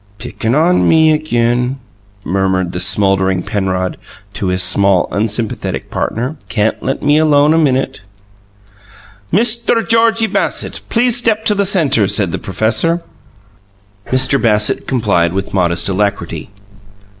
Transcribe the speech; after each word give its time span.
"Pickin' 0.17 0.55
on 0.55 0.89
me 0.89 1.11
again!" 1.13 1.77
murmured 2.25 2.71
the 2.71 2.79
smouldering 2.79 3.43
Penrod 3.43 3.97
to 4.33 4.47
his 4.47 4.63
small, 4.63 5.07
unsympathetic 5.11 5.91
partner. 5.91 6.37
"Can't 6.49 6.81
let 6.81 7.03
me 7.03 7.19
alone 7.19 7.53
a 7.53 7.59
minute!" 7.59 8.01
"Mister 9.31 9.83
Georgie 9.83 10.25
Bassett, 10.25 10.81
please 10.89 11.15
step 11.17 11.45
to 11.45 11.53
the 11.53 11.65
centre," 11.65 12.07
said 12.07 12.31
the 12.31 12.39
professor. 12.39 13.03
Mr. 14.07 14.41
Bassett 14.41 14.87
complied 14.87 15.33
with 15.33 15.53
modest 15.53 15.87
alacrity. 15.87 16.49